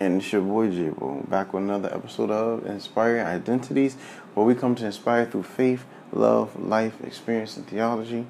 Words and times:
And 0.00 0.20
it's 0.20 0.32
your 0.32 0.42
boy 0.42 0.68
Jabo, 0.68 1.28
back 1.30 1.52
with 1.52 1.62
another 1.62 1.92
episode 1.94 2.30
of 2.30 2.66
Inspiring 2.66 3.24
Identities, 3.24 3.94
where 4.34 4.44
we 4.44 4.54
come 4.54 4.74
to 4.74 4.86
inspire 4.86 5.24
through 5.24 5.44
faith, 5.44 5.84
love, 6.12 6.58
life, 6.60 7.02
experience, 7.04 7.56
and 7.56 7.66
theology. 7.66 8.26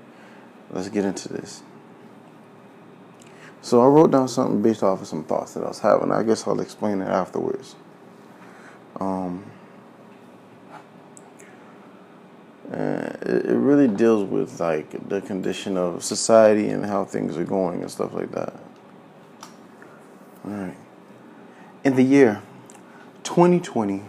Let's 0.71 0.89
get 0.89 1.05
into 1.05 1.33
this. 1.33 1.63
So 3.63 3.81
I 3.81 3.87
wrote 3.87 4.11
down 4.11 4.29
something 4.29 4.61
based 4.61 4.83
off 4.83 5.01
of 5.01 5.07
some 5.07 5.25
thoughts 5.25 5.55
that 5.55 5.65
I 5.65 5.69
was 5.69 5.79
having. 5.79 6.13
I 6.13 6.23
guess 6.23 6.47
I'll 6.47 6.61
explain 6.61 7.01
it 7.01 7.09
afterwards. 7.09 7.77
Um, 9.01 9.51
it, 12.71 13.47
it 13.47 13.57
really 13.57 13.89
deals 13.89 14.29
with 14.29 14.61
like 14.61 15.09
the 15.09 15.23
condition 15.23 15.79
of 15.79 16.05
society 16.05 16.69
and 16.69 16.85
how 16.85 17.05
things 17.05 17.39
are 17.39 17.45
going 17.45 17.81
and 17.81 17.91
stuff 17.91 18.13
like 18.13 18.33
that. 18.33 18.53
All 20.45 20.51
right. 20.51 20.77
In 21.85 21.97
the 21.97 22.03
year 22.03 22.41
2020, 23.25 24.01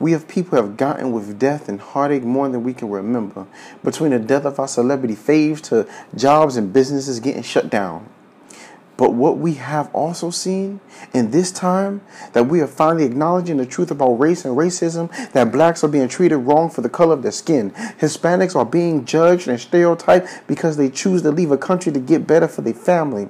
we 0.00 0.12
have 0.12 0.26
people 0.26 0.56
have 0.56 0.78
gotten 0.78 1.12
with 1.12 1.38
death 1.38 1.68
and 1.68 1.78
heartache 1.78 2.22
more 2.22 2.48
than 2.48 2.64
we 2.64 2.72
can 2.72 2.88
remember. 2.88 3.46
Between 3.84 4.12
the 4.12 4.18
death 4.18 4.46
of 4.46 4.58
our 4.58 4.66
celebrity 4.66 5.14
faves 5.14 5.60
to 5.64 5.86
jobs 6.14 6.56
and 6.56 6.72
businesses 6.72 7.20
getting 7.20 7.42
shut 7.42 7.68
down. 7.68 8.08
But 8.96 9.12
what 9.12 9.36
we 9.36 9.54
have 9.54 9.94
also 9.94 10.30
seen 10.30 10.80
in 11.12 11.32
this 11.32 11.52
time 11.52 12.00
that 12.32 12.44
we 12.44 12.62
are 12.62 12.66
finally 12.66 13.04
acknowledging 13.04 13.58
the 13.58 13.66
truth 13.66 13.90
about 13.90 14.14
race 14.14 14.46
and 14.46 14.56
racism, 14.56 15.10
that 15.32 15.52
blacks 15.52 15.84
are 15.84 15.88
being 15.88 16.08
treated 16.08 16.38
wrong 16.38 16.70
for 16.70 16.80
the 16.80 16.88
color 16.88 17.12
of 17.12 17.22
their 17.22 17.30
skin. 17.30 17.72
Hispanics 18.00 18.56
are 18.56 18.64
being 18.64 19.04
judged 19.04 19.48
and 19.48 19.60
stereotyped 19.60 20.28
because 20.46 20.78
they 20.78 20.88
choose 20.88 21.20
to 21.22 21.30
leave 21.30 21.50
a 21.50 21.58
country 21.58 21.92
to 21.92 22.00
get 22.00 22.26
better 22.26 22.48
for 22.48 22.62
their 22.62 22.72
family. 22.72 23.28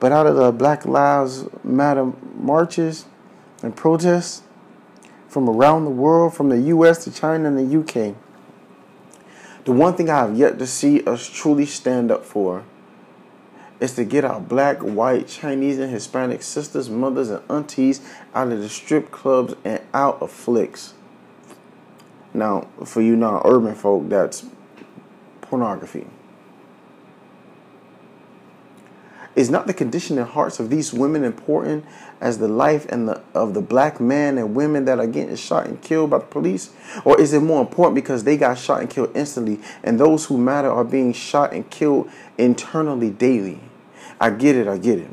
But 0.00 0.12
out 0.12 0.26
of 0.26 0.34
the 0.34 0.50
Black 0.50 0.86
Lives 0.86 1.44
Matter 1.62 2.12
marches 2.34 3.04
and 3.62 3.76
protests 3.76 4.42
from 5.28 5.48
around 5.48 5.84
the 5.84 5.90
world, 5.90 6.34
from 6.34 6.48
the 6.48 6.58
US 6.62 7.04
to 7.04 7.12
China 7.12 7.48
and 7.48 7.58
the 7.58 7.80
UK, 7.80 8.16
the 9.64 9.72
one 9.72 9.94
thing 9.94 10.08
I 10.08 10.20
have 10.20 10.36
yet 10.36 10.58
to 10.58 10.66
see 10.66 11.04
us 11.04 11.28
truly 11.28 11.66
stand 11.66 12.10
up 12.10 12.24
for 12.24 12.64
is 13.78 13.94
to 13.94 14.04
get 14.04 14.24
our 14.24 14.40
black, 14.40 14.78
white, 14.78 15.28
Chinese, 15.28 15.78
and 15.78 15.90
Hispanic 15.90 16.42
sisters, 16.42 16.90
mothers, 16.90 17.30
and 17.30 17.42
aunties 17.50 18.00
out 18.34 18.52
of 18.52 18.60
the 18.60 18.68
strip 18.68 19.10
clubs 19.10 19.54
and 19.64 19.80
out 19.94 20.20
of 20.20 20.30
flicks. 20.30 20.94
Now, 22.32 22.68
for 22.84 23.00
you 23.02 23.16
non 23.16 23.42
urban 23.44 23.74
folk, 23.74 24.08
that's 24.08 24.44
pornography. 25.40 26.06
Is 29.36 29.48
not 29.48 29.68
the 29.68 29.74
condition 29.74 30.18
and 30.18 30.26
hearts 30.26 30.58
of 30.58 30.70
these 30.70 30.92
women 30.92 31.22
important 31.22 31.84
as 32.20 32.38
the 32.38 32.48
life 32.48 32.84
and 32.88 33.08
the 33.08 33.22
of 33.32 33.54
the 33.54 33.60
black 33.60 34.00
men 34.00 34.36
and 34.36 34.56
women 34.56 34.86
that 34.86 34.98
are 34.98 35.06
getting 35.06 35.36
shot 35.36 35.66
and 35.66 35.80
killed 35.80 36.10
by 36.10 36.18
the 36.18 36.24
police? 36.24 36.70
Or 37.04 37.20
is 37.20 37.32
it 37.32 37.40
more 37.40 37.60
important 37.60 37.94
because 37.94 38.24
they 38.24 38.36
got 38.36 38.58
shot 38.58 38.80
and 38.80 38.90
killed 38.90 39.12
instantly 39.14 39.60
and 39.84 40.00
those 40.00 40.26
who 40.26 40.36
matter 40.36 40.70
are 40.70 40.84
being 40.84 41.12
shot 41.12 41.52
and 41.52 41.68
killed 41.70 42.10
internally 42.38 43.10
daily? 43.10 43.60
I 44.20 44.30
get 44.30 44.56
it, 44.56 44.66
I 44.66 44.78
get 44.78 44.98
it. 44.98 45.10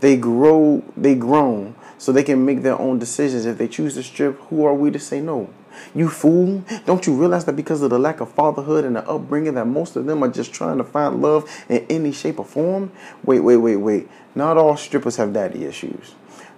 They 0.00 0.18
grow 0.18 0.84
they 0.94 1.14
grown 1.14 1.74
so 1.98 2.12
they 2.12 2.22
can 2.22 2.44
make 2.44 2.62
their 2.62 2.78
own 2.78 2.98
decisions. 2.98 3.46
If 3.46 3.56
they 3.56 3.68
choose 3.68 3.94
to 3.94 4.02
strip, 4.02 4.38
who 4.42 4.64
are 4.64 4.74
we 4.74 4.90
to 4.90 4.98
say 4.98 5.20
no? 5.20 5.48
You 5.94 6.08
fool. 6.08 6.64
Don't 6.84 7.06
you 7.06 7.14
realize 7.14 7.44
that 7.46 7.56
because 7.56 7.82
of 7.82 7.90
the 7.90 7.98
lack 7.98 8.20
of 8.20 8.30
fatherhood 8.30 8.84
and 8.84 8.96
the 8.96 9.08
upbringing 9.08 9.54
that 9.54 9.66
most 9.66 9.96
of 9.96 10.06
them 10.06 10.22
are 10.22 10.28
just 10.28 10.52
trying 10.52 10.78
to 10.78 10.84
find 10.84 11.22
love 11.22 11.50
in 11.68 11.86
any 11.88 12.12
shape 12.12 12.38
or 12.38 12.44
form? 12.44 12.92
Wait, 13.24 13.40
wait, 13.40 13.56
wait, 13.56 13.76
wait. 13.76 14.08
Not 14.34 14.56
all 14.56 14.76
strippers 14.76 15.16
have 15.16 15.32
daddy 15.32 15.64
issues. 15.64 16.14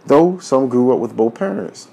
Though 0.07 0.39
some 0.39 0.69
grew 0.69 0.93
up 0.93 1.01
with 1.01 1.17
both 1.17 1.35
parents. 1.35 1.89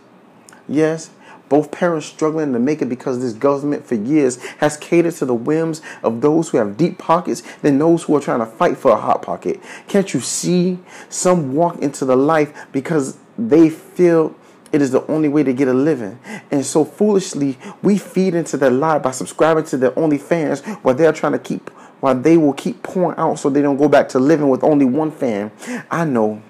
Yes, 0.68 1.12
both 1.50 1.72
parents 1.72 2.08
struggling 2.08 2.54
to 2.54 2.60
make 2.60 2.82
it 2.82 2.90
because 2.90 3.20
this 3.20 3.34
government 3.34 3.86
for 3.86 3.96
years 3.96 4.42
has 4.58 4.78
catered 4.78 5.14
to 5.16 5.26
the 5.26 5.34
whims 5.34 5.82
of 6.02 6.22
those 6.22 6.50
who 6.50 6.58
have 6.58 6.78
deep 6.78 6.98
pockets 6.98 7.44
than 7.62 7.78
those 7.78 8.04
who 8.04 8.16
are 8.16 8.22
trying 8.22 8.40
to 8.40 8.46
fight 8.46 8.78
for 8.78 8.92
a 8.92 9.00
hot 9.00 9.22
pocket. 9.22 9.62
Can't 9.88 10.14
you 10.14 10.20
see? 10.20 10.80
Some 11.10 11.54
walk 11.54 11.80
into 11.80 12.06
the 12.06 12.16
life 12.16 12.68
because 12.72 13.18
they 13.38 13.70
feel 13.70 14.36
it 14.72 14.82
is 14.82 14.92
the 14.92 15.06
only 15.08 15.30
way 15.30 15.44
to 15.44 15.54
get 15.54 15.68
a 15.68 15.74
living. 15.74 16.20
And 16.52 16.66
so 16.66 16.86
foolishly, 16.86 17.58
we 17.82 17.98
feed 17.98 18.36
into 18.36 18.58
that 18.58 18.72
lie 18.72 19.00
by 19.00 19.12
subscribing 19.12 19.66
to 19.66 19.78
their 19.78 19.92
OnlyFans 19.92 20.66
while 20.84 20.96
they're 20.96 21.14
trying 21.14 21.34
to 21.34 21.40
keep, 21.40 21.70
while 22.00 22.16
they 22.16 22.38
will 22.38 22.54
keep 22.54 22.84
pouring 22.84 23.18
out 23.18 23.40
so 23.40 23.50
they 23.50 23.62
don't 23.62 23.78
go 23.78 23.88
back 23.88 24.10
to 24.10 24.20
living 24.20 24.50
with 24.50 24.64
only 24.64 24.86
one 24.86 25.12
fan. 25.12 25.52
I 25.90 26.06
know 26.06 26.42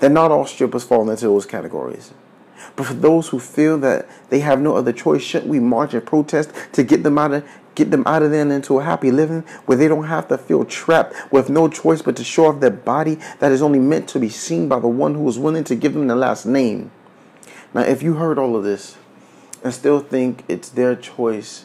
that 0.00 0.10
not 0.10 0.30
all 0.30 0.46
strippers 0.46 0.84
fall 0.84 1.08
into 1.08 1.26
those 1.26 1.46
categories. 1.46 2.12
But 2.76 2.86
for 2.86 2.94
those 2.94 3.28
who 3.28 3.38
feel 3.38 3.78
that 3.78 4.08
they 4.30 4.40
have 4.40 4.60
no 4.60 4.76
other 4.76 4.92
choice, 4.92 5.22
shouldn't 5.22 5.50
we 5.50 5.60
march 5.60 5.94
and 5.94 6.04
protest 6.04 6.50
to 6.72 6.82
get 6.82 7.02
them 7.02 7.18
out 7.18 7.32
of 7.32 7.44
get 7.74 7.90
them 7.90 8.04
out 8.06 8.22
of 8.22 8.30
there 8.30 8.42
and 8.42 8.52
into 8.52 8.78
a 8.78 8.84
happy 8.84 9.10
living 9.10 9.40
where 9.66 9.76
they 9.76 9.88
don't 9.88 10.04
have 10.04 10.28
to 10.28 10.38
feel 10.38 10.64
trapped 10.64 11.12
with 11.32 11.50
no 11.50 11.68
choice 11.68 12.02
but 12.02 12.14
to 12.14 12.22
show 12.22 12.46
off 12.46 12.60
their 12.60 12.70
body 12.70 13.18
that 13.40 13.50
is 13.50 13.60
only 13.60 13.80
meant 13.80 14.08
to 14.08 14.20
be 14.20 14.28
seen 14.28 14.68
by 14.68 14.78
the 14.78 14.86
one 14.86 15.14
who 15.14 15.28
is 15.28 15.38
willing 15.38 15.64
to 15.64 15.74
give 15.74 15.92
them 15.92 16.06
the 16.06 16.14
last 16.14 16.46
name? 16.46 16.92
Now, 17.72 17.80
if 17.80 18.00
you 18.02 18.14
heard 18.14 18.38
all 18.38 18.54
of 18.54 18.62
this 18.62 18.96
and 19.64 19.74
still 19.74 19.98
think 19.98 20.44
it's 20.46 20.68
their 20.68 20.94
choice, 20.94 21.64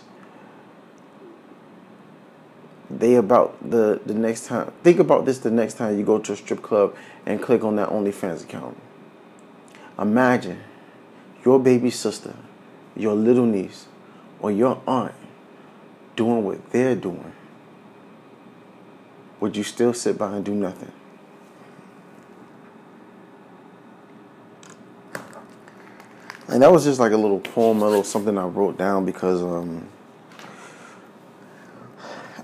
they 2.89 3.13
about 3.13 3.69
the 3.69 4.01
the 4.03 4.15
next 4.15 4.47
time 4.47 4.71
think 4.83 4.97
about 4.97 5.25
this 5.25 5.37
the 5.37 5.51
next 5.51 5.75
time 5.75 5.95
you 5.95 6.03
go 6.03 6.17
to 6.17 6.33
a 6.33 6.35
strip 6.35 6.63
club 6.63 6.95
and 7.23 7.39
click 7.39 7.63
on 7.63 7.75
that 7.75 7.89
OnlyFans 7.89 8.43
account. 8.43 8.75
Imagine 9.99 10.59
your 11.43 11.59
baby 11.59 11.89
sister, 11.89 12.35
your 12.95 13.13
little 13.13 13.45
niece, 13.45 13.87
or 14.39 14.51
your 14.51 14.81
aunt 14.87 15.15
doing 16.15 16.43
what 16.43 16.71
they're 16.71 16.95
doing. 16.95 17.33
Would 19.39 19.55
you 19.55 19.63
still 19.63 19.93
sit 19.93 20.17
by 20.17 20.35
and 20.35 20.43
do 20.43 20.53
nothing? 20.53 20.91
And 26.49 26.63
that 26.63 26.71
was 26.71 26.83
just 26.83 26.99
like 26.99 27.11
a 27.11 27.17
little 27.17 27.39
poem, 27.39 27.81
a 27.81 27.87
little 27.87 28.03
something 28.03 28.37
I 28.37 28.45
wrote 28.45 28.77
down 28.77 29.05
because, 29.05 29.41
um, 29.41 29.87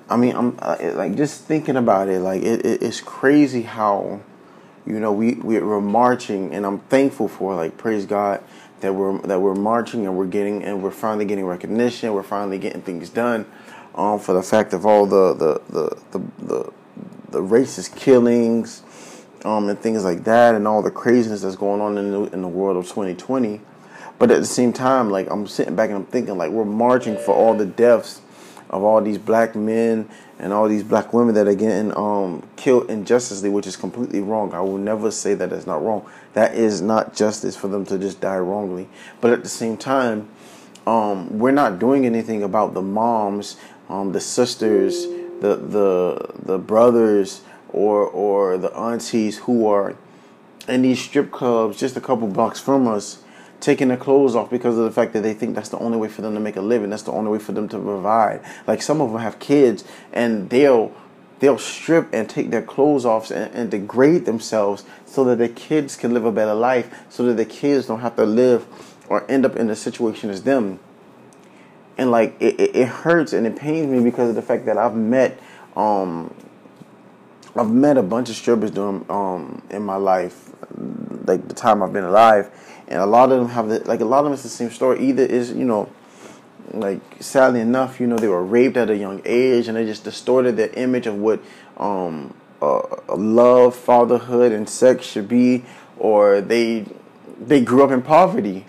I 0.07 0.15
mean, 0.15 0.35
I'm 0.35 0.55
like 0.95 1.15
just 1.15 1.41
thinking 1.45 1.75
about 1.75 2.07
it. 2.07 2.19
Like 2.19 2.43
it, 2.43 2.63
it, 2.65 2.83
it's 2.83 3.01
crazy 3.01 3.63
how, 3.63 4.21
you 4.85 4.99
know, 4.99 5.11
we 5.11 5.33
we're 5.33 5.81
marching, 5.81 6.53
and 6.53 6.65
I'm 6.65 6.79
thankful 6.81 7.27
for 7.27 7.55
like 7.55 7.77
praise 7.77 8.05
God 8.05 8.43
that 8.85 8.93
we're 8.93 9.17
that 9.23 9.41
we're 9.41 9.55
marching 9.55 10.05
and 10.05 10.15
we're 10.15 10.27
getting 10.27 10.63
and 10.63 10.83
we're 10.83 10.91
finally 10.91 11.25
getting 11.25 11.45
recognition. 11.45 12.13
We're 12.13 12.23
finally 12.23 12.59
getting 12.59 12.83
things 12.83 13.09
done. 13.09 13.47
Um, 13.95 14.19
for 14.19 14.33
the 14.33 14.43
fact 14.43 14.73
of 14.73 14.85
all 14.85 15.07
the 15.07 15.33
the 15.33 15.61
the 15.69 16.01
the 16.11 16.45
the, 16.45 16.73
the 17.31 17.39
racist 17.41 17.95
killings, 17.95 18.83
um, 19.43 19.69
and 19.69 19.79
things 19.79 20.03
like 20.03 20.23
that, 20.25 20.53
and 20.53 20.67
all 20.67 20.83
the 20.83 20.91
craziness 20.91 21.41
that's 21.41 21.55
going 21.55 21.81
on 21.81 21.97
in 21.97 22.11
the 22.11 22.23
in 22.25 22.41
the 22.43 22.47
world 22.47 22.77
of 22.77 22.83
2020. 22.85 23.59
But 24.19 24.29
at 24.29 24.39
the 24.39 24.45
same 24.45 24.71
time, 24.71 25.09
like 25.09 25.29
I'm 25.31 25.47
sitting 25.47 25.75
back 25.75 25.89
and 25.89 25.97
I'm 25.97 26.05
thinking, 26.05 26.37
like 26.37 26.51
we're 26.51 26.63
marching 26.63 27.17
for 27.17 27.33
all 27.33 27.55
the 27.55 27.65
deaths 27.65 28.21
of 28.75 28.83
all 28.83 29.01
these 29.01 29.17
black 29.17 29.55
men 29.55 30.09
and 30.37 30.51
all 30.51 30.67
these 30.67 30.83
black 30.83 31.13
women 31.13 31.33
that 31.33 31.47
are 31.47 31.55
getting 31.55 31.95
um, 31.95 32.45
killed 32.57 32.89
injustice,ly 32.89 33.47
which 33.49 33.65
is 33.65 33.77
completely 33.77 34.19
wrong. 34.19 34.53
I 34.53 34.59
will 34.59 34.77
never 34.77 35.11
say 35.11 35.33
that 35.33 35.49
that's 35.49 35.65
not 35.65 35.81
wrong. 35.81 36.05
That 36.33 36.55
is 36.55 36.81
not 36.81 37.15
justice 37.15 37.55
for 37.55 37.69
them 37.69 37.85
to 37.85 37.97
just 37.97 38.19
die 38.19 38.37
wrongly. 38.37 38.89
But 39.21 39.31
at 39.31 39.43
the 39.43 39.49
same 39.49 39.77
time, 39.77 40.27
um, 40.85 41.39
we're 41.39 41.51
not 41.51 41.79
doing 41.79 42.05
anything 42.05 42.43
about 42.43 42.73
the 42.73 42.81
moms, 42.81 43.55
um, 43.87 44.11
the 44.11 44.19
sisters, 44.19 45.05
the 45.39 45.55
the 45.55 46.33
the 46.43 46.57
brothers, 46.57 47.43
or 47.69 48.05
or 48.05 48.57
the 48.57 48.75
aunties 48.75 49.37
who 49.39 49.65
are 49.67 49.95
in 50.67 50.81
these 50.81 50.99
strip 50.99 51.31
clubs 51.31 51.79
just 51.79 51.95
a 51.95 52.01
couple 52.01 52.27
blocks 52.27 52.59
from 52.59 52.89
us 52.89 53.23
taking 53.65 53.87
their 53.87 53.97
clothes 53.97 54.35
off 54.35 54.49
because 54.51 54.77
of 54.77 54.85
the 54.85 54.91
fact 54.91 55.11
that 55.13 55.21
they 55.21 55.33
think 55.33 55.55
that's 55.55 55.69
the 55.69 55.79
only 55.79 55.97
way 55.97 56.07
for 56.07 56.21
them 56.21 56.35
to 56.35 56.39
make 56.39 56.55
a 56.55 56.61
living. 56.61 56.91
That's 56.91 57.03
the 57.03 57.11
only 57.11 57.31
way 57.31 57.39
for 57.39 57.51
them 57.51 57.67
to 57.69 57.79
provide. 57.79 58.41
Like 58.67 58.83
some 58.83 59.01
of 59.01 59.11
them 59.11 59.19
have 59.19 59.39
kids 59.39 59.83
and 60.13 60.49
they'll 60.51 60.95
they'll 61.39 61.57
strip 61.57 62.07
and 62.13 62.29
take 62.29 62.51
their 62.51 62.61
clothes 62.61 63.05
off 63.05 63.31
and, 63.31 63.53
and 63.55 63.71
degrade 63.71 64.25
themselves 64.25 64.85
so 65.05 65.23
that 65.25 65.37
their 65.37 65.49
kids 65.49 65.97
can 65.97 66.13
live 66.13 66.25
a 66.25 66.31
better 66.31 66.53
life, 66.53 67.05
so 67.09 67.25
that 67.25 67.33
their 67.33 67.45
kids 67.45 67.87
don't 67.87 67.99
have 68.01 68.15
to 68.15 68.25
live 68.25 68.67
or 69.09 69.29
end 69.29 69.45
up 69.45 69.55
in 69.55 69.67
the 69.67 69.75
situation 69.75 70.29
as 70.29 70.43
them. 70.43 70.79
And 71.97 72.11
like 72.11 72.35
it, 72.39 72.59
it, 72.59 72.75
it 72.75 72.87
hurts 72.87 73.33
and 73.33 73.47
it 73.47 73.55
pains 73.55 73.87
me 73.87 73.99
because 73.99 74.29
of 74.29 74.35
the 74.35 74.43
fact 74.43 74.67
that 74.67 74.77
I've 74.77 74.95
met 74.95 75.39
um 75.75 76.33
I've 77.55 77.71
met 77.71 77.97
a 77.97 78.03
bunch 78.03 78.29
of 78.29 78.35
strippers 78.35 78.69
during 78.69 79.05
um 79.09 79.63
in 79.71 79.81
my 79.81 79.95
life, 79.95 80.51
like 81.27 81.47
the 81.47 81.53
time 81.53 81.83
I've 81.83 81.93
been 81.93 82.03
alive, 82.03 82.49
and 82.87 83.01
a 83.01 83.05
lot 83.05 83.31
of 83.31 83.39
them 83.39 83.49
have 83.49 83.69
the, 83.69 83.79
like 83.87 84.01
a 84.01 84.05
lot 84.05 84.19
of 84.19 84.25
them 84.25 84.33
it's 84.33 84.43
the 84.43 84.49
same 84.49 84.71
story. 84.71 85.07
Either 85.07 85.23
is 85.23 85.51
you 85.51 85.65
know, 85.65 85.89
like 86.71 87.01
sadly 87.19 87.61
enough, 87.61 87.99
you 87.99 88.07
know 88.07 88.17
they 88.17 88.27
were 88.27 88.43
raped 88.43 88.77
at 88.77 88.89
a 88.89 88.97
young 88.97 89.21
age, 89.25 89.67
and 89.67 89.77
they 89.77 89.85
just 89.85 90.03
distorted 90.03 90.57
their 90.57 90.69
image 90.69 91.07
of 91.07 91.15
what 91.15 91.41
um 91.77 92.33
uh, 92.61 92.81
love, 93.15 93.75
fatherhood, 93.75 94.51
and 94.51 94.69
sex 94.69 95.05
should 95.05 95.27
be, 95.27 95.65
or 95.97 96.41
they 96.41 96.85
they 97.39 97.61
grew 97.61 97.83
up 97.83 97.91
in 97.91 98.01
poverty, 98.01 98.65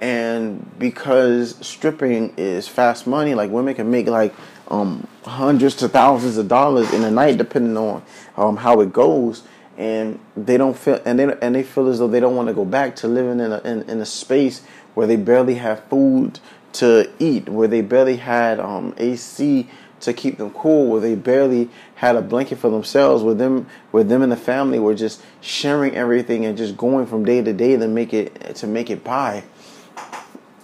and 0.00 0.78
because 0.78 1.56
stripping 1.66 2.34
is 2.36 2.68
fast 2.68 3.06
money, 3.06 3.34
like 3.34 3.50
women 3.50 3.74
can 3.74 3.90
make 3.90 4.06
like 4.06 4.34
um, 4.68 5.06
hundreds 5.24 5.74
to 5.76 5.88
thousands 5.88 6.36
of 6.36 6.48
dollars 6.48 6.92
in 6.92 7.04
a 7.04 7.10
night, 7.10 7.38
depending 7.38 7.76
on 7.76 8.02
um, 8.36 8.56
how 8.56 8.80
it 8.80 8.92
goes. 8.92 9.42
And 9.78 10.18
they 10.36 10.56
don't 10.56 10.76
feel, 10.76 11.00
and 11.04 11.18
they 11.18 11.38
and 11.40 11.54
they 11.54 11.62
feel 11.62 11.88
as 11.88 12.00
though 12.00 12.08
they 12.08 12.18
don't 12.18 12.34
want 12.34 12.48
to 12.48 12.54
go 12.54 12.64
back 12.64 12.96
to 12.96 13.08
living 13.08 13.38
in 13.38 13.52
a 13.52 13.60
in, 13.60 13.88
in 13.88 14.00
a 14.00 14.06
space 14.06 14.62
where 14.94 15.06
they 15.06 15.14
barely 15.14 15.54
have 15.54 15.84
food 15.84 16.40
to 16.72 17.08
eat, 17.20 17.48
where 17.48 17.68
they 17.68 17.80
barely 17.80 18.16
had 18.16 18.58
um, 18.58 18.92
AC 18.98 19.68
to 20.00 20.12
keep 20.12 20.38
them 20.38 20.50
cool, 20.50 20.90
where 20.90 21.00
they 21.00 21.14
barely 21.14 21.70
had 21.96 22.16
a 22.16 22.22
blanket 22.22 22.58
for 22.58 22.70
themselves, 22.70 23.22
where 23.22 23.34
them 23.34 23.68
where 23.92 24.02
them 24.02 24.20
and 24.22 24.32
the 24.32 24.36
family 24.36 24.80
were 24.80 24.94
just 24.94 25.22
sharing 25.40 25.94
everything 25.94 26.44
and 26.44 26.58
just 26.58 26.76
going 26.76 27.06
from 27.06 27.24
day 27.24 27.40
to 27.40 27.52
day 27.52 27.76
to 27.76 27.86
make 27.86 28.12
it 28.12 28.56
to 28.56 28.66
make 28.66 28.90
it 28.90 29.04
by. 29.04 29.44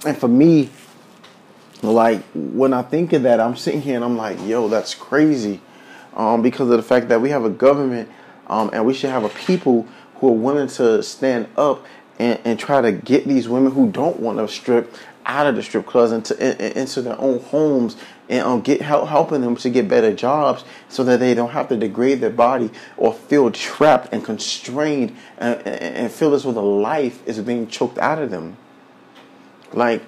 And 0.05 0.19
for 0.19 0.29
me, 0.29 0.71
like 1.83 2.23
when 2.35 2.73
I 2.73 2.83
think 2.83 3.13
of 3.13 3.23
that, 3.23 3.41
I'm 3.41 3.57
sitting 3.57 3.81
here 3.81 3.95
and 3.97 4.05
I'm 4.05 4.17
like, 4.17 4.39
yo, 4.45 4.69
that's 4.69 4.95
crazy. 4.95 5.61
Um, 6.15 6.43
because 6.43 6.71
of 6.71 6.77
the 6.77 6.83
fact 6.83 7.09
that 7.09 7.21
we 7.21 7.31
have 7.31 7.45
a 7.45 7.51
government 7.51 8.09
um, 8.49 8.71
and 8.73 8.85
we 8.85 8.95
should 8.95 9.11
have 9.11 9.25
a 9.25 9.29
people 9.31 9.87
who 10.17 10.29
are 10.29 10.33
willing 10.33 10.69
to 10.69 11.03
stand 11.03 11.49
up 11.57 11.85
and, 12.19 12.41
and 12.45 12.59
try 12.59 12.81
to 12.81 12.93
get 12.93 13.27
these 13.27 13.49
women 13.49 13.73
who 13.73 13.91
don't 13.91 14.21
want 14.21 14.39
to 14.39 14.49
strip 14.49 14.95
out 15.27 15.47
of 15.47 15.57
the 15.57 15.63
strip 15.63 15.87
clubs 15.87 16.13
into 16.13 16.79
into 16.79 17.01
their 17.01 17.19
own 17.19 17.41
homes 17.41 17.97
and 18.29 18.43
um, 18.47 18.61
get 18.61 18.83
help 18.83 19.09
helping 19.09 19.41
them 19.41 19.57
to 19.57 19.71
get 19.71 19.89
better 19.89 20.15
jobs 20.15 20.65
so 20.89 21.03
that 21.05 21.19
they 21.19 21.35
don't 21.35 21.51
have 21.51 21.69
to 21.69 21.77
degrade 21.77 22.21
their 22.21 22.31
body 22.31 22.71
or 22.97 23.13
feel 23.13 23.51
trapped 23.51 24.13
and 24.13 24.23
constrained 24.25 25.17
and, 25.39 25.67
and 25.67 26.13
feel 26.13 26.35
as 26.35 26.43
though 26.43 26.53
the 26.53 26.61
life 26.61 27.27
is 27.27 27.41
being 27.41 27.67
choked 27.67 27.99
out 27.99 28.19
of 28.19 28.31
them. 28.31 28.57
Like 29.73 30.03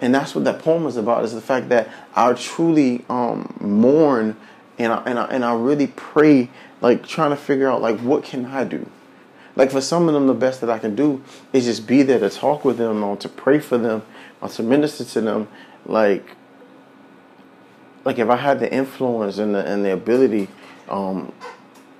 and 0.00 0.14
that's 0.14 0.34
what 0.34 0.44
that 0.44 0.60
poem 0.60 0.86
is 0.86 0.96
about 0.96 1.24
is 1.24 1.34
the 1.34 1.40
fact 1.40 1.68
that 1.68 1.88
I 2.14 2.32
truly 2.32 3.04
um, 3.08 3.54
mourn 3.60 4.36
and 4.84 4.92
I, 4.92 5.02
and 5.04 5.18
I, 5.18 5.24
and 5.26 5.44
I 5.44 5.54
really 5.54 5.88
pray 5.88 6.50
like 6.80 7.06
trying 7.06 7.30
to 7.30 7.36
figure 7.36 7.68
out 7.68 7.82
like 7.82 8.00
what 8.00 8.24
can 8.24 8.46
I 8.46 8.64
do? 8.64 8.88
Like 9.56 9.70
for 9.70 9.80
some 9.80 10.08
of 10.08 10.14
them 10.14 10.26
the 10.26 10.34
best 10.34 10.60
that 10.62 10.70
I 10.70 10.78
can 10.78 10.94
do 10.94 11.22
is 11.52 11.66
just 11.66 11.86
be 11.86 12.02
there 12.02 12.18
to 12.18 12.30
talk 12.30 12.64
with 12.64 12.78
them 12.78 13.02
or 13.02 13.16
to 13.18 13.28
pray 13.28 13.58
for 13.58 13.78
them 13.78 14.02
or 14.40 14.48
to 14.48 14.62
minister 14.62 15.04
to 15.04 15.20
them. 15.20 15.48
Like 15.84 16.36
like 18.04 18.18
if 18.18 18.28
I 18.28 18.36
had 18.36 18.60
the 18.60 18.72
influence 18.72 19.38
and 19.38 19.54
the 19.54 19.64
and 19.66 19.84
the 19.84 19.92
ability 19.92 20.48
um, 20.88 21.32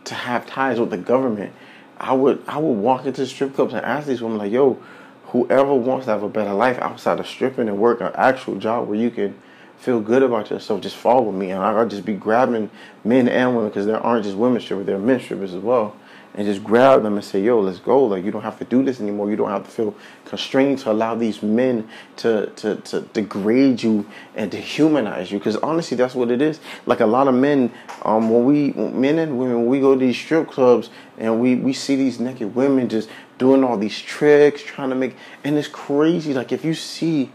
to 0.05 0.15
have 0.15 0.47
ties 0.47 0.81
with 0.81 0.91
the 0.91 0.97
government 0.97 1.53
I 2.01 2.15
would 2.15 2.43
I 2.49 2.59
would 2.59 2.79
walk 2.79 3.05
into 3.05 3.27
strip 3.27 3.55
clubs 3.55 3.75
and 3.75 3.85
ask 3.85 4.07
these 4.07 4.23
women 4.23 4.39
like 4.39 4.51
yo 4.51 4.79
whoever 5.27 5.75
wants 5.75 6.07
to 6.07 6.13
have 6.13 6.23
a 6.23 6.29
better 6.29 6.55
life 6.55 6.79
outside 6.79 7.21
of 7.21 7.27
stripping 7.27 7.69
and 7.69 7.79
work 7.79 8.01
an 8.01 8.11
actual 8.15 8.57
job 8.57 8.89
where 8.89 8.99
you 8.99 9.11
can 9.11 9.39
feel 9.81 10.01
good 10.01 10.23
about 10.23 10.51
yourself, 10.51 10.81
just 10.81 10.97
follow 10.97 11.33
me. 11.33 11.51
And 11.51 11.63
I'll 11.63 11.89
just 11.89 12.05
be 12.05 12.15
grabbing 12.15 12.71
men 13.03 13.29
and 13.29 13.57
women 13.57 13.71
because 13.71 13.87
there 13.87 13.99
aren't 13.99 14.25
just 14.25 14.37
women 14.37 14.61
strippers, 14.61 14.87
there 14.87 14.97
are 14.97 15.01
men 15.01 15.21
strippers 15.21 15.55
as 15.55 15.63
well. 15.63 15.97
And 16.33 16.47
just 16.47 16.63
grab 16.63 17.03
them 17.03 17.15
and 17.15 17.25
say, 17.25 17.43
yo, 17.43 17.59
let's 17.59 17.81
go. 17.81 18.05
Like, 18.05 18.25
you 18.25 18.31
don't 18.31 18.43
have 18.43 18.57
to 18.61 18.65
do 18.65 18.85
this 18.85 19.01
anymore. 19.01 19.31
You 19.31 19.37
don't 19.37 19.51
have 19.51 19.65
to 19.65 19.71
feel 19.71 19.97
constrained 20.25 20.79
to 20.79 20.93
allow 20.93 21.17
these 21.17 21.43
men 21.43 21.89
to, 22.19 22.47
to, 22.55 22.77
to 22.77 23.01
degrade 23.01 23.83
you 23.83 24.07
and 24.37 24.49
dehumanize 24.49 25.33
you. 25.33 25.41
Because 25.41 25.57
honestly, 25.57 25.97
that's 25.97 26.15
what 26.15 26.31
it 26.31 26.41
is. 26.41 26.61
Like, 26.87 27.01
a 27.01 27.07
lot 27.07 27.27
of 27.27 27.35
men, 27.35 27.73
um, 28.05 28.31
when 28.31 28.45
we, 28.45 28.71
men 28.73 29.19
and 29.19 29.41
women, 29.41 29.57
when 29.57 29.67
we 29.67 29.81
go 29.81 29.95
to 29.95 29.99
these 29.99 30.17
strip 30.17 30.49
clubs 30.49 30.91
and 31.19 31.41
we, 31.41 31.57
we 31.57 31.73
see 31.73 31.97
these 31.97 32.21
naked 32.21 32.55
women 32.55 32.89
just 32.89 33.09
doing 33.39 33.65
all 33.65 33.77
these 33.77 33.99
tricks, 33.99 34.63
trying 34.63 34.91
to 34.91 34.95
make, 34.95 35.17
and 35.43 35.59
it's 35.59 35.67
crazy. 35.67 36.33
Like 36.33 36.53
if 36.53 36.65
you 36.65 36.75
see, 36.75 37.33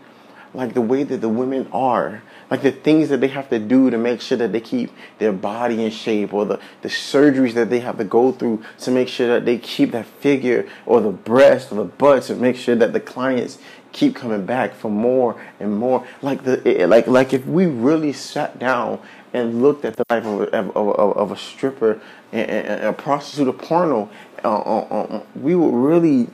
like 0.53 0.73
the 0.73 0.81
way 0.81 1.03
that 1.03 1.19
the 1.19 1.27
women 1.27 1.67
are, 1.73 2.23
like 2.49 2.61
the 2.61 2.71
things 2.71 3.09
that 3.09 3.21
they 3.21 3.27
have 3.29 3.49
to 3.49 3.59
do 3.59 3.89
to 3.89 3.97
make 3.97 4.21
sure 4.21 4.37
that 4.37 4.51
they 4.51 4.59
keep 4.59 4.91
their 5.19 5.31
body 5.31 5.83
in 5.83 5.91
shape, 5.91 6.33
or 6.33 6.45
the 6.45 6.59
the 6.81 6.89
surgeries 6.89 7.53
that 7.53 7.69
they 7.69 7.79
have 7.79 7.97
to 7.97 8.03
go 8.03 8.31
through 8.31 8.63
to 8.79 8.91
make 8.91 9.07
sure 9.07 9.27
that 9.27 9.45
they 9.45 9.57
keep 9.57 9.91
that 9.91 10.05
figure, 10.05 10.67
or 10.85 11.01
the 11.01 11.11
breast, 11.11 11.71
or 11.71 11.75
the 11.75 11.83
butt 11.85 12.23
to 12.23 12.35
make 12.35 12.55
sure 12.55 12.75
that 12.75 12.93
the 12.93 12.99
clients 12.99 13.57
keep 13.95 14.13
coming 14.13 14.45
back 14.45 14.73
for 14.73 14.91
more 14.91 15.41
and 15.59 15.77
more. 15.77 16.05
Like 16.21 16.43
the 16.43 16.85
like 16.87 17.07
like 17.07 17.33
if 17.33 17.45
we 17.45 17.65
really 17.65 18.13
sat 18.13 18.59
down 18.59 18.99
and 19.33 19.61
looked 19.61 19.85
at 19.85 19.95
the 19.95 20.05
life 20.09 20.25
of 20.25 20.41
a, 20.41 20.55
of, 20.55 20.77
of, 20.77 21.17
of 21.17 21.31
a 21.31 21.37
stripper 21.37 21.99
and, 22.31 22.49
and, 22.49 22.83
a 22.83 22.93
prostitute, 22.93 23.47
a 23.47 23.53
porno, 23.53 24.09
uh, 24.43 24.49
uh, 24.49 24.79
uh, 24.79 25.23
we 25.35 25.55
would 25.55 25.73
really 25.73 26.29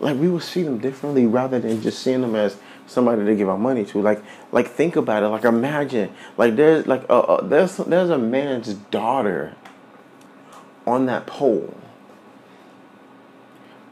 like 0.00 0.16
we 0.16 0.28
would 0.28 0.42
see 0.42 0.62
them 0.62 0.78
differently 0.78 1.26
rather 1.26 1.58
than 1.60 1.80
just 1.80 2.02
seeing 2.02 2.20
them 2.20 2.34
as 2.34 2.56
somebody 2.90 3.24
to 3.24 3.34
give 3.34 3.48
our 3.48 3.58
money 3.58 3.84
to. 3.86 4.02
Like 4.02 4.22
like 4.52 4.68
think 4.68 4.96
about 4.96 5.22
it. 5.22 5.28
Like 5.28 5.44
imagine 5.44 6.12
like 6.36 6.56
there's 6.56 6.86
like 6.86 7.04
uh, 7.08 7.20
uh, 7.20 7.46
there's 7.46 7.76
there's 7.78 8.10
a 8.10 8.18
man's 8.18 8.74
daughter 8.74 9.54
on 10.86 11.06
that 11.06 11.26
pole 11.26 11.74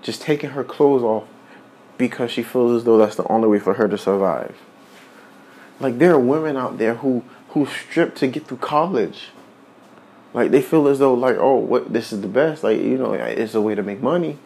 just 0.02 0.22
taking 0.22 0.50
her 0.50 0.64
clothes 0.64 1.02
off 1.02 1.28
because 1.96 2.30
she 2.30 2.42
feels 2.42 2.76
as 2.76 2.84
though 2.84 2.96
that's 2.96 3.16
the 3.16 3.26
only 3.28 3.48
way 3.48 3.58
for 3.58 3.74
her 3.74 3.88
to 3.88 3.98
survive. 3.98 4.56
Like 5.80 5.98
there 5.98 6.12
are 6.12 6.18
women 6.18 6.56
out 6.56 6.78
there 6.78 6.94
who 6.94 7.24
who 7.50 7.66
strip 7.66 8.14
to 8.16 8.26
get 8.26 8.46
through 8.46 8.58
college. 8.58 9.28
Like 10.34 10.50
they 10.50 10.62
feel 10.62 10.88
as 10.88 10.98
though 10.98 11.14
like 11.14 11.36
oh 11.36 11.56
what 11.56 11.92
this 11.92 12.12
is 12.12 12.20
the 12.20 12.28
best 12.28 12.62
like 12.62 12.78
you 12.78 12.98
know 12.98 13.12
it's 13.12 13.54
a 13.54 13.60
way 13.60 13.74
to 13.74 13.82
make 13.82 14.00
money, 14.00 14.38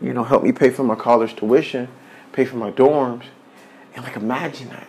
you 0.00 0.12
know 0.12 0.24
help 0.24 0.42
me 0.42 0.52
pay 0.52 0.70
for 0.70 0.84
my 0.84 0.94
college 0.94 1.36
tuition, 1.36 1.88
pay 2.32 2.44
for 2.44 2.56
my 2.56 2.70
dorms, 2.70 3.24
and 3.96 4.04
like 4.04 4.14
imagine 4.14 4.68
that. 4.68 4.86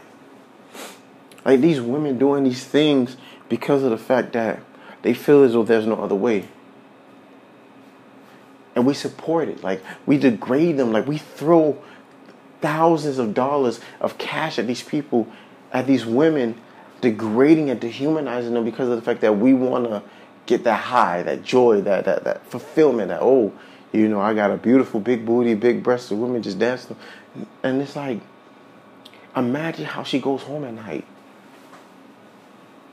Like 1.44 1.62
these 1.62 1.80
women 1.80 2.20
doing 2.20 2.44
these 2.44 2.64
things 2.64 3.16
because 3.50 3.82
of 3.82 3.90
the 3.90 3.98
fact 3.98 4.34
that 4.34 4.60
they 5.02 5.14
feel 5.14 5.44
as 5.44 5.54
though 5.54 5.64
there's 5.64 5.88
no 5.88 5.96
other 5.96 6.14
way. 6.16 6.46
And 8.76 8.86
we 8.86 8.94
support 8.94 9.48
it. 9.48 9.64
Like 9.64 9.82
we 10.06 10.18
degrade 10.18 10.78
them. 10.78 10.92
Like 10.92 11.08
we 11.08 11.18
throw 11.18 11.82
thousands 12.62 13.18
of 13.18 13.34
dollars 13.34 13.80
of 14.02 14.18
cash 14.18 14.60
at 14.60 14.68
these 14.68 14.84
people, 14.84 15.28
at 15.72 15.88
these 15.88 16.06
women 16.06 16.60
degrading 17.00 17.70
and 17.70 17.80
dehumanizing 17.80 18.54
them 18.54 18.66
because 18.66 18.90
of 18.90 18.96
the 18.98 19.02
fact 19.02 19.22
that 19.22 19.38
we 19.38 19.54
want 19.54 19.86
to 19.86 20.04
get 20.48 20.66
that 20.66 20.82
high, 20.82 21.24
that 21.24 21.44
joy, 21.44 21.80
that, 21.82 22.06
that, 22.06 22.24
that 22.26 22.46
fulfillment, 22.48 23.10
that, 23.10 23.22
oh, 23.22 23.54
you 23.94 24.08
know, 24.10 24.20
I 24.20 24.34
got 24.34 24.52
a 24.52 24.58
beautiful 24.58 25.00
big 25.00 25.26
booty, 25.26 25.54
big 25.54 25.82
breasted 25.82 26.18
woman 26.18 26.42
just 26.42 26.60
dancing. 26.60 26.96
And 27.64 27.82
it's 27.82 27.96
like, 27.96 28.20
imagine 29.40 29.86
how 29.86 30.04
she 30.04 30.20
goes 30.20 30.44
home 30.44 30.64
at 30.64 30.74
night. 30.74 31.06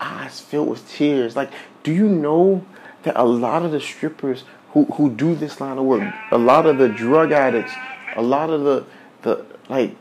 Eyes 0.01 0.41
filled 0.41 0.69
with 0.69 0.89
tears. 0.91 1.37
Like, 1.37 1.51
do 1.83 1.93
you 1.93 2.09
know 2.09 2.65
that 3.05 3.17
a 3.17 3.25
lot 3.25 3.65
of 3.65 3.71
the 3.71 3.81
strippers 3.81 4.45
who, 4.71 4.85
who 4.87 5.11
do 5.11 5.35
this 5.35 5.61
line 5.61 5.79
of 5.79 5.85
work, 5.85 6.13
a 6.31 6.39
lot 6.39 6.67
of 6.67 6.79
the 6.79 6.89
drug 6.89 7.33
addicts, 7.33 7.73
a 8.17 8.23
lot 8.23 8.51
of 8.51 8.63
the, 8.65 8.85
the 9.23 9.47
like, 9.69 9.95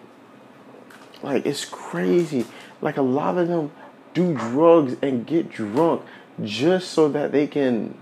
like 1.22 1.46
it's 1.46 1.66
crazy. 1.66 2.46
Like 2.82 2.98
a 2.98 3.02
lot 3.02 3.38
of 3.38 3.48
them 3.48 3.72
do 4.14 4.34
drugs 4.34 4.96
and 5.02 5.26
get 5.26 5.50
drunk 5.50 6.02
just 6.44 6.92
so 6.92 7.08
that 7.10 7.32
they 7.32 7.48
can 7.48 7.98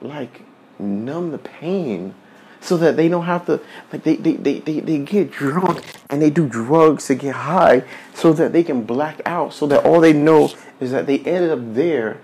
like 0.00 0.42
numb 0.78 1.30
the 1.30 1.38
pain 1.38 2.14
so 2.60 2.76
that 2.76 2.96
they 2.96 3.08
don't 3.08 3.24
have 3.24 3.46
to 3.46 3.60
like 3.92 4.02
they, 4.02 4.16
they, 4.16 4.34
they, 4.34 4.60
they, 4.60 4.80
they 4.80 4.98
get 4.98 5.30
drunk 5.30 5.84
and 6.08 6.20
they 6.20 6.30
do 6.30 6.48
drugs 6.48 7.06
to 7.06 7.14
get 7.14 7.34
high 7.34 7.82
so 8.14 8.32
that 8.32 8.52
they 8.52 8.62
can 8.62 8.82
black 8.82 9.20
out 9.26 9.52
so 9.52 9.66
that 9.66 9.84
all 9.84 10.00
they 10.00 10.12
know 10.12 10.50
is 10.78 10.90
that 10.90 11.06
they 11.06 11.18
ended 11.20 11.50
up 11.50 11.74
there 11.74 12.20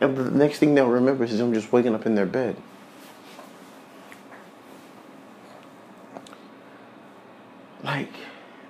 and 0.00 0.16
the 0.16 0.30
next 0.30 0.58
thing 0.58 0.74
they'll 0.74 0.88
remember 0.88 1.24
is 1.24 1.36
them 1.38 1.52
just 1.52 1.72
waking 1.72 1.94
up 1.94 2.06
in 2.06 2.14
their 2.14 2.26
bed 2.26 2.56
like 7.82 8.12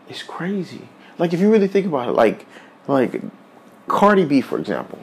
it's 0.08 0.22
crazy 0.22 0.88
like 1.18 1.32
if 1.32 1.40
you 1.40 1.50
really 1.50 1.68
think 1.68 1.86
about 1.86 2.08
it 2.08 2.12
like 2.12 2.46
like 2.86 3.20
Cardi 3.88 4.24
B, 4.24 4.40
for 4.40 4.58
example. 4.58 4.98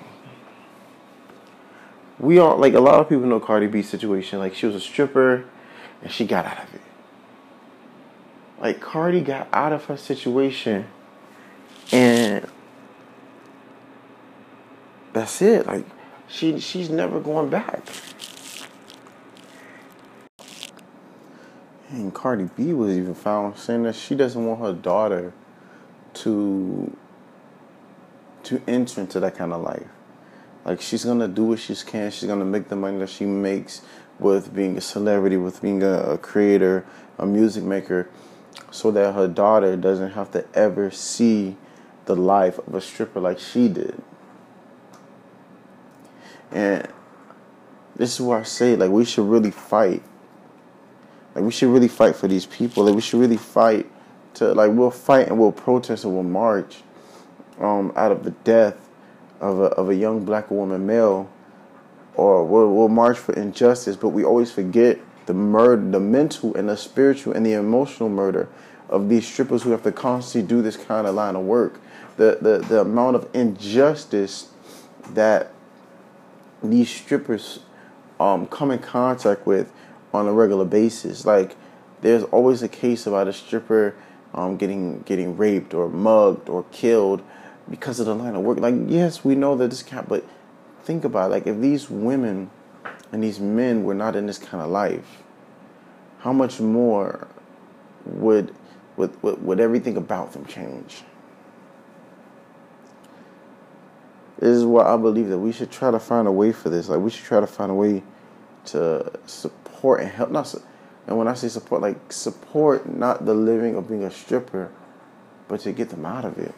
We 2.20 2.38
all 2.40 2.58
like 2.58 2.74
a 2.74 2.80
lot 2.80 3.00
of 3.00 3.10
people 3.10 3.26
know 3.26 3.40
Cardi 3.40 3.68
B's 3.68 3.90
situation. 3.90 4.40
Like 4.40 4.56
she 4.56 4.66
was 4.66 4.76
a 4.76 4.80
stripper 4.80 5.46
and 6.02 6.12
she 6.12 6.26
got 6.26 6.46
out 6.46 6.64
of 6.64 6.74
it. 6.74 6.82
Like 8.60 8.80
Cardi 8.80 9.22
got 9.22 9.48
out 9.52 9.74
of 9.74 9.86
her 9.86 9.98
situation 9.98 10.86
and 11.92 12.48
that's 15.14 15.42
it. 15.42 15.66
Like 15.66 15.86
she 16.28 16.60
she's 16.60 16.90
never 16.90 17.20
going 17.20 17.50
back. 17.50 17.82
And 21.90 22.14
Cardi 22.14 22.50
B 22.56 22.74
was 22.74 22.98
even 22.98 23.16
found 23.16 23.58
saying 23.58 23.84
that 23.84 23.96
she 23.96 24.16
doesn't 24.16 24.46
want 24.46 24.60
her 24.60 24.74
daughter 24.74 25.34
to 26.16 26.96
to 28.44 28.62
enter 28.68 29.02
into 29.02 29.20
that 29.20 29.36
kind 29.36 29.54
of 29.54 29.62
life. 29.62 29.88
Like 30.66 30.82
she's 30.82 31.06
gonna 31.06 31.28
do 31.28 31.46
what 31.46 31.60
she 31.60 31.76
can. 31.76 32.12
She's 32.12 32.28
gonna 32.28 32.46
make 32.46 32.70
the 32.70 32.76
money 32.76 32.98
that 32.98 33.10
she 33.10 33.26
makes 33.26 33.82
with 34.20 34.54
being 34.54 34.78
a 34.78 34.82
celebrity, 34.82 35.38
with 35.38 35.62
being 35.62 35.84
a, 35.84 36.00
a 36.14 36.18
creator, 36.18 36.86
a 37.18 37.26
music 37.26 37.64
maker, 37.64 38.10
so 38.72 38.92
that 38.92 39.14
her 39.14 39.28
daughter 39.28 39.76
doesn't 39.76 40.12
have 40.12 40.32
to 40.32 40.46
ever 40.54 40.92
see 40.92 41.58
the 42.06 42.16
life 42.16 42.58
of 42.60 42.76
a 42.76 42.82
stripper 42.82 43.20
like 43.20 43.40
she 43.40 43.68
did. 43.68 44.02
And 46.52 46.88
this 47.96 48.14
is 48.14 48.22
where 48.22 48.40
I 48.40 48.44
say, 48.44 48.76
like, 48.76 48.92
we 48.92 49.06
should 49.06 49.28
really 49.28 49.52
fight. 49.52 50.04
Like, 51.34 51.44
we 51.44 51.52
should 51.52 51.70
really 51.70 51.88
fight 51.88 52.16
for 52.16 52.28
these 52.28 52.46
people. 52.46 52.84
Like, 52.86 52.96
we 52.96 53.02
should 53.02 53.20
really 53.20 53.38
fight 53.38 53.90
to, 54.36 54.54
like, 54.54 54.72
we'll 54.72 54.92
fight 54.92 55.28
and 55.28 55.40
we'll 55.40 55.52
protest 55.52 56.04
and 56.06 56.14
we'll 56.14 56.24
march 56.24 56.84
um, 57.60 57.92
out 57.96 58.12
of 58.12 58.24
the 58.24 58.32
death 58.32 58.90
of 59.40 59.60
a, 59.60 59.66
of 59.66 59.90
a 59.90 59.96
young 59.96 60.24
black 60.24 60.52
woman 60.52 60.86
male, 60.86 61.30
or 62.16 62.44
we'll, 62.46 62.74
we'll 62.74 62.90
march 62.90 63.18
for 63.18 63.34
injustice, 63.34 63.96
but 63.96 64.10
we 64.10 64.24
always 64.24 64.52
forget 64.52 65.00
the 65.26 65.34
murder, 65.34 65.90
the 65.92 66.00
mental 66.00 66.56
and 66.56 66.70
the 66.70 66.78
spiritual 66.78 67.34
and 67.34 67.46
the 67.46 67.54
emotional 67.54 68.10
murder 68.10 68.48
of 68.90 69.10
these 69.10 69.28
strippers 69.28 69.64
who 69.64 69.72
have 69.72 69.84
to 69.84 69.92
constantly 69.92 70.48
do 70.48 70.62
this 70.62 70.78
kind 70.78 71.08
of 71.08 71.16
line 71.16 71.36
of 71.36 71.44
work. 71.44 71.80
The, 72.18 72.38
the, 72.42 72.60
the 72.60 72.82
amount 72.82 73.16
of 73.16 73.28
injustice 73.34 74.50
that 75.14 75.52
these 76.64 76.90
strippers 76.90 77.60
um, 78.20 78.48
come 78.48 78.72
in 78.72 78.80
contact 78.80 79.46
with 79.46 79.72
on 80.14 80.28
a 80.28 80.34
regular 80.34 80.66
basis. 80.66 81.26
Like 81.26 81.56
there's 82.02 82.24
always 82.24 82.64
a 82.64 82.70
case 82.70 83.06
about 83.06 83.28
a 83.28 83.34
stripper 83.34 83.96
um, 84.34 84.58
getting 84.58 85.02
getting 85.02 85.38
raped 85.38 85.74
or 85.74 85.90
mugged 85.90 86.50
or 86.50 86.64
killed 86.72 87.22
because 87.70 88.00
of 88.00 88.06
the 88.06 88.16
line 88.16 88.36
of 88.36 88.44
work. 88.44 88.60
Like 88.60 88.76
yes, 88.88 89.24
we 89.24 89.36
know 89.36 89.56
that 89.58 89.70
this 89.70 89.84
can't, 89.84 90.08
but 90.08 90.24
think 90.86 91.04
about 91.04 91.32
it. 91.32 91.34
like 91.34 91.48
if 91.48 91.60
these 91.60 91.90
women 91.90 92.50
and 93.12 93.24
these 93.24 93.40
men 93.40 93.84
were 93.84 93.94
not 93.94 94.16
in 94.16 94.28
this 94.28 94.38
kind 94.38 94.64
of 94.64 94.70
life, 94.70 95.24
how 96.20 96.32
much 96.32 96.60
more 96.60 97.28
would 98.06 98.54
would 98.96 99.22
would, 99.22 99.44
would 99.44 99.60
everything 99.60 99.98
about 99.98 100.34
them 100.34 100.46
change? 100.46 101.04
This 104.40 104.58
is 104.58 104.66
why 104.66 104.84
I 104.84 104.98
believe 104.98 105.30
that 105.30 105.40
we 105.40 105.52
should 105.52 105.72
try 105.72 105.92
to 105.92 106.00
find 106.00 106.28
a 106.28 106.32
way 106.32 106.52
for 106.52 106.70
this. 106.70 106.90
Like 106.90 107.00
we 107.00 107.10
should 107.10 107.26
try 107.26 107.40
to 107.40 107.48
find 107.48 107.72
a 107.72 107.76
way 107.76 108.04
to 108.66 109.12
support 109.26 110.02
and 110.02 110.10
help. 110.10 110.30
Not, 110.30 110.54
and 111.08 111.18
when 111.18 111.28
I 111.28 111.34
say 111.34 111.48
support, 111.48 111.82
like 111.82 112.12
support 112.12 112.88
not 112.92 113.26
the 113.26 113.34
living 113.34 113.76
of 113.76 113.88
being 113.88 114.04
a 114.04 114.12
stripper, 114.12 114.72
but 115.48 115.62
to 115.62 115.72
get 115.72 115.90
them 115.90 116.06
out 116.06 116.26
of 116.26 116.38
it. 116.38 116.54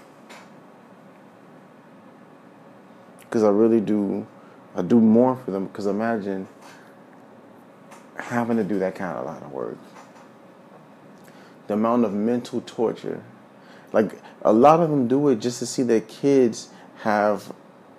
Because 3.28 3.44
I 3.44 3.50
really 3.50 3.82
do, 3.82 4.26
I 4.76 4.82
do 4.82 5.00
more 5.00 5.36
for 5.36 5.52
them. 5.52 5.68
Because 5.68 5.86
imagine 5.86 6.48
having 8.16 8.58
to 8.58 8.64
do 8.64 8.80
that 8.80 8.96
kind 8.96 9.18
of 9.18 9.26
line 9.26 9.44
of 9.44 9.52
work. 9.52 9.78
The 11.68 11.74
amount 11.74 12.06
of 12.06 12.14
mental 12.14 12.62
torture. 12.62 13.24
Like 13.94 14.20
a 14.42 14.54
lot 14.54 14.80
of 14.80 14.90
them 14.90 15.08
do 15.08 15.28
it 15.30 15.40
just 15.40 15.60
to 15.60 15.66
see 15.66 15.84
their 15.84 16.02
kids 16.02 16.70
have 17.02 17.54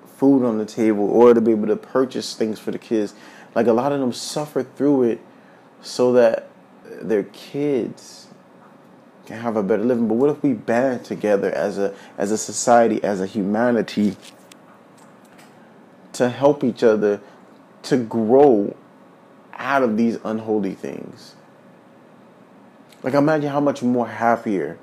food 0.06 0.44
on 0.44 0.58
the 0.58 0.66
table 0.66 1.08
or 1.08 1.32
to 1.32 1.40
be 1.40 1.52
able 1.52 1.68
to 1.68 1.76
purchase 1.76 2.35
things 2.35 2.58
for 2.58 2.70
the 2.70 2.78
kids. 2.78 3.14
Like 3.54 3.66
a 3.66 3.73
lot 3.73 3.92
of 3.92 4.00
them 4.00 4.12
suffer 4.12 4.62
through 4.62 5.04
it 5.04 5.20
so 5.82 6.12
that 6.12 6.49
their 7.00 7.23
kids 7.25 8.26
can 9.26 9.40
have 9.40 9.56
a 9.56 9.62
better 9.62 9.85
living. 9.85 10.08
But 10.08 10.14
what 10.14 10.30
if 10.30 10.42
we 10.42 10.54
band 10.54 11.04
together 11.04 11.52
as 11.52 11.78
a 11.78 11.94
as 12.16 12.30
a 12.32 12.38
society, 12.38 13.02
as 13.04 13.20
a 13.20 13.26
humanity, 13.26 14.16
to 16.18 16.28
help 16.28 16.62
each 16.62 16.82
other 16.82 17.20
to 17.82 17.96
grow 17.96 18.76
out 19.54 19.82
of 19.82 19.96
these 19.96 20.18
unholy 20.25 20.75
things? 20.75 21.34
Like 23.02 23.14
imagine 23.14 23.50
how 23.50 23.60
much 23.60 23.82
more 23.82 24.06
happier, 24.08 24.78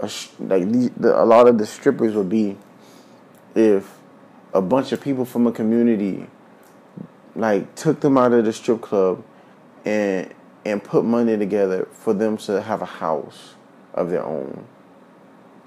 a, 0.00 0.10
like 0.40 0.70
the, 0.70 0.90
the, 0.96 1.22
a 1.22 1.24
lot 1.24 1.46
of 1.46 1.58
the 1.58 1.66
strippers 1.66 2.14
would 2.14 2.28
be 2.28 2.56
if 3.54 3.98
a 4.52 4.62
bunch 4.62 4.92
of 4.92 5.00
people 5.00 5.24
from 5.24 5.46
a 5.46 5.52
community 5.52 6.26
like 7.36 7.74
took 7.74 8.00
them 8.00 8.16
out 8.16 8.32
of 8.32 8.44
the 8.44 8.52
strip 8.52 8.80
club 8.80 9.22
and 9.84 10.32
and 10.64 10.82
put 10.82 11.04
money 11.04 11.36
together 11.36 11.86
for 11.92 12.14
them 12.14 12.36
to 12.38 12.62
have 12.62 12.80
a 12.80 12.86
house 12.86 13.54
of 13.92 14.08
their 14.08 14.24
own. 14.24 14.66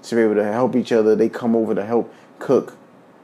To 0.04 0.16
be 0.16 0.22
able 0.22 0.36
to 0.36 0.44
help 0.44 0.76
each 0.76 0.92
other, 0.92 1.16
they 1.16 1.30
come 1.30 1.56
over 1.56 1.76
to 1.76 1.86
help 1.86 2.12
cook 2.40 2.76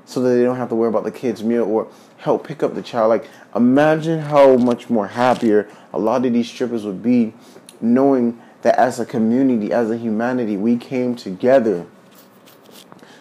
so 0.06 0.22
that 0.22 0.30
they 0.30 0.44
don't 0.44 0.58
have 0.58 0.70
to 0.70 0.76
worry 0.76 0.90
about 0.90 1.04
the 1.04 1.12
kids' 1.12 1.44
meal 1.44 1.64
or 1.64 1.88
help 2.18 2.48
pick 2.48 2.64
up 2.64 2.76
the 2.76 2.82
child. 2.82 3.10
Like 3.10 3.30
imagine 3.56 4.20
how 4.20 4.58
much 4.58 4.90
more 4.90 5.08
happier 5.08 5.70
a 5.92 6.00
lot 6.00 6.26
of 6.26 6.34
these 6.34 6.50
strippers 6.50 6.86
would 6.86 7.04
be 7.04 7.34
knowing 7.82 8.42
that 8.64 8.76
as 8.80 9.00
a 9.00 9.06
community, 9.06 9.72
as 9.72 9.92
a 9.92 9.98
humanity, 9.98 10.58
we 10.58 10.78
came 10.78 11.16
together 11.16 11.86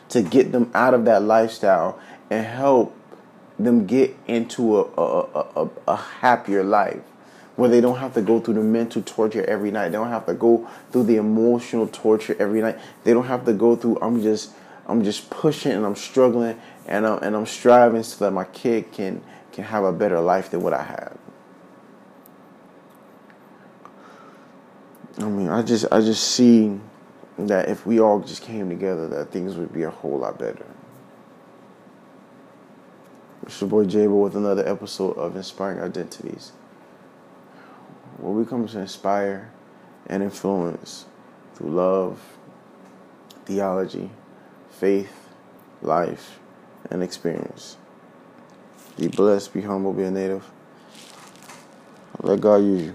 to 0.09 0.23
get 0.23 0.53
them 0.53 0.71
out 0.75 0.95
of 0.95 1.05
that 1.05 1.23
lifestyle 1.23 1.99
and 2.31 2.47
help 2.47 2.97
them 3.59 3.87
get 3.87 4.17
into 4.27 4.79
a, 4.79 4.83
a, 4.83 5.21
a, 5.57 5.69
a, 5.89 5.97
happier 5.97 6.63
life 6.63 7.01
where 7.57 7.69
they 7.69 7.81
don't 7.81 7.99
have 7.99 8.15
to 8.15 8.23
go 8.23 8.41
through 8.41 8.55
the 8.55 8.61
mental 8.61 9.03
torture 9.03 9.45
every 9.45 9.71
night. 9.71 9.89
They 9.89 9.99
don't 9.99 10.09
have 10.09 10.27
to 10.27 10.35
go 10.35 10.69
through 10.91 11.05
the 11.05 11.17
emotional 11.17 11.87
torture 11.87 12.37
every 12.39 12.61
night. 12.61 12.79
They 13.05 13.13
don't 13.13 13.27
have 13.27 13.45
to 13.45 13.53
go 13.53 13.77
through 13.77 13.99
I'm 14.01 14.23
just 14.23 14.53
I'm 14.87 15.05
just 15.05 15.31
pushing 15.31 15.73
and 15.73 15.87
I'm 15.87 15.97
struggling 15.97 16.61
and 16.87 17.07
I'm, 17.07 17.23
and 17.23 17.37
I'm 17.37 17.47
striving 17.47 18.03
so 18.03 18.25
that 18.25 18.33
my 18.33 18.45
kid 18.45 18.93
can 18.93 19.23
can 19.53 19.65
have 19.65 19.85
a 19.85 19.93
better 19.93 20.19
life 20.21 20.51
than 20.51 20.63
what 20.63 20.73
I 20.73 20.83
have. 20.83 21.19
I 25.19 25.25
mean, 25.25 25.49
I 25.49 25.63
just 25.63 25.87
I 25.93 26.01
just 26.01 26.23
see 26.25 26.81
that 27.39 27.69
if 27.69 27.87
we 27.87 28.01
all 28.01 28.21
just 28.21 28.43
came 28.43 28.69
together 28.69 29.09
that 29.09 29.31
things 29.31 29.57
would 29.57 29.73
be 29.73 29.83
a 29.83 29.91
whole 29.91 30.19
lot 30.19 30.39
better. 30.39 30.67
It's 33.45 33.61
your 33.61 33.69
boy 33.69 33.85
Jabo 33.85 34.23
with 34.23 34.37
another 34.37 34.67
episode 34.67 35.17
of 35.19 35.37
Inspiring 35.37 35.81
Identities, 35.81 36.53
where 38.19 38.33
we 38.33 38.45
come 38.45 38.67
to 38.69 38.81
inspire 38.81 39.51
and 40.07 40.23
influence 40.23 41.07
through 41.55 41.71
love, 41.71 42.21
theology, 43.45 44.11
faith, 44.73 45.29
life, 45.83 46.41
and 46.91 47.03
experience. 47.03 47.77
Be 48.99 49.09
blessed, 49.09 49.55
be 49.55 49.63
humble, 49.63 49.93
be 49.93 50.03
a 50.03 50.11
native. 50.11 50.51
Let 52.21 52.41
God 52.41 52.57
use 52.57 52.83
you. 52.83 52.95